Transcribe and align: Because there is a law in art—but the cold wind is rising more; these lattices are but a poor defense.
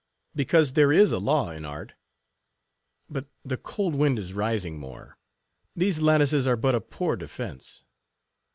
Because 0.33 0.73
there 0.73 0.91
is 0.91 1.11
a 1.11 1.19
law 1.19 1.51
in 1.51 1.63
art—but 1.63 3.27
the 3.45 3.55
cold 3.57 3.93
wind 3.93 4.17
is 4.17 4.33
rising 4.33 4.79
more; 4.79 5.19
these 5.75 6.01
lattices 6.01 6.47
are 6.47 6.57
but 6.57 6.73
a 6.73 6.81
poor 6.81 7.15
defense. 7.15 7.83